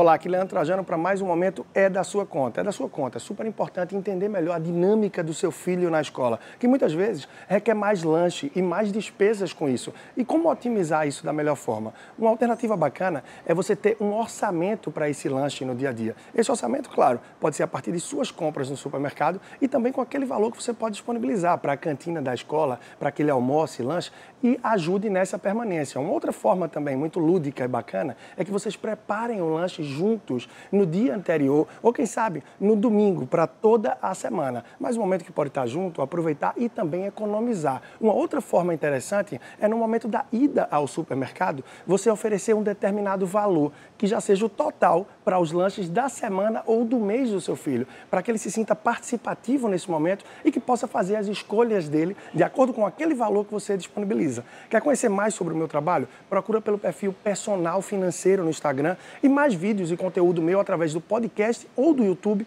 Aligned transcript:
Olá, 0.00 0.14
aqui 0.14 0.28
é 0.28 0.30
Leandro 0.30 0.48
Trajano 0.48 0.82
para 0.82 0.96
mais 0.96 1.20
um 1.20 1.26
momento 1.26 1.66
É 1.74 1.86
da 1.86 2.02
Sua 2.02 2.24
Conta. 2.24 2.62
É 2.62 2.64
da 2.64 2.72
Sua 2.72 2.88
Conta. 2.88 3.18
É 3.18 3.20
super 3.20 3.44
importante 3.44 3.94
entender 3.94 4.30
melhor 4.30 4.54
a 4.54 4.58
dinâmica 4.58 5.22
do 5.22 5.34
seu 5.34 5.50
filho 5.50 5.90
na 5.90 6.00
escola, 6.00 6.40
que 6.58 6.66
muitas 6.66 6.94
vezes 6.94 7.28
requer 7.46 7.74
mais 7.74 8.02
lanche 8.02 8.50
e 8.56 8.62
mais 8.62 8.90
despesas 8.90 9.52
com 9.52 9.68
isso. 9.68 9.92
E 10.16 10.24
como 10.24 10.50
otimizar 10.50 11.06
isso 11.06 11.22
da 11.22 11.34
melhor 11.34 11.54
forma? 11.54 11.92
Uma 12.18 12.30
alternativa 12.30 12.74
bacana 12.78 13.22
é 13.44 13.52
você 13.52 13.76
ter 13.76 13.98
um 14.00 14.14
orçamento 14.14 14.90
para 14.90 15.06
esse 15.06 15.28
lanche 15.28 15.66
no 15.66 15.74
dia 15.74 15.90
a 15.90 15.92
dia. 15.92 16.16
Esse 16.34 16.50
orçamento, 16.50 16.88
claro, 16.88 17.20
pode 17.38 17.56
ser 17.56 17.64
a 17.64 17.68
partir 17.68 17.92
de 17.92 18.00
suas 18.00 18.30
compras 18.30 18.70
no 18.70 18.78
supermercado 18.78 19.38
e 19.60 19.68
também 19.68 19.92
com 19.92 20.00
aquele 20.00 20.24
valor 20.24 20.50
que 20.50 20.62
você 20.62 20.72
pode 20.72 20.94
disponibilizar 20.94 21.58
para 21.58 21.74
a 21.74 21.76
cantina 21.76 22.22
da 22.22 22.32
escola, 22.32 22.80
para 22.98 23.10
aquele 23.10 23.30
almoço 23.30 23.82
e 23.82 23.84
lanche 23.84 24.10
e 24.42 24.58
ajude 24.62 25.10
nessa 25.10 25.38
permanência. 25.38 26.00
Uma 26.00 26.10
outra 26.10 26.32
forma 26.32 26.66
também 26.70 26.96
muito 26.96 27.20
lúdica 27.20 27.66
e 27.66 27.68
bacana 27.68 28.16
é 28.34 28.42
que 28.42 28.50
vocês 28.50 28.74
preparem 28.76 29.42
o 29.42 29.52
lanche 29.52 29.89
juntos 29.90 30.48
no 30.70 30.86
dia 30.86 31.14
anterior, 31.14 31.66
ou 31.82 31.92
quem 31.92 32.06
sabe 32.06 32.42
no 32.58 32.76
domingo, 32.76 33.26
para 33.26 33.46
toda 33.46 33.98
a 34.00 34.14
semana. 34.14 34.64
Mas 34.78 34.96
um 34.96 35.00
momento 35.00 35.24
que 35.24 35.32
pode 35.32 35.48
estar 35.48 35.66
junto, 35.66 36.02
aproveitar 36.02 36.54
e 36.56 36.68
também 36.68 37.06
economizar. 37.06 37.82
Uma 38.00 38.12
outra 38.12 38.40
forma 38.40 38.72
interessante 38.72 39.40
é 39.60 39.68
no 39.68 39.76
momento 39.76 40.08
da 40.08 40.24
ida 40.32 40.68
ao 40.70 40.86
supermercado, 40.86 41.64
você 41.86 42.10
oferecer 42.10 42.54
um 42.54 42.62
determinado 42.62 43.26
valor, 43.26 43.72
que 43.98 44.06
já 44.06 44.20
seja 44.20 44.46
o 44.46 44.48
total 44.48 45.06
para 45.24 45.38
os 45.38 45.52
lanches 45.52 45.88
da 45.88 46.08
semana 46.08 46.62
ou 46.66 46.84
do 46.84 46.98
mês 46.98 47.30
do 47.30 47.40
seu 47.40 47.56
filho, 47.56 47.86
para 48.10 48.22
que 48.22 48.30
ele 48.30 48.38
se 48.38 48.50
sinta 48.50 48.74
participativo 48.74 49.68
nesse 49.68 49.90
momento 49.90 50.24
e 50.44 50.50
que 50.50 50.60
possa 50.60 50.86
fazer 50.86 51.16
as 51.16 51.26
escolhas 51.26 51.88
dele 51.88 52.16
de 52.34 52.42
acordo 52.42 52.72
com 52.72 52.86
aquele 52.86 53.14
valor 53.14 53.44
que 53.44 53.52
você 53.52 53.76
disponibiliza. 53.76 54.44
Quer 54.68 54.80
conhecer 54.80 55.08
mais 55.08 55.34
sobre 55.34 55.54
o 55.54 55.56
meu 55.56 55.68
trabalho? 55.68 56.08
Procura 56.28 56.60
pelo 56.60 56.78
perfil 56.78 57.12
Personal 57.12 57.80
Financeiro 57.82 58.44
no 58.44 58.50
Instagram 58.50 58.96
e 59.22 59.28
mais 59.28 59.54
vídeos 59.54 59.79
vídeos 59.80 59.92
e 59.92 59.96
conteúdo 59.96 60.42
meu 60.42 60.60
através 60.60 60.92
do 60.92 61.00
podcast 61.00 61.66
ou 61.74 61.94
do 61.94 62.04
YouTube 62.04 62.46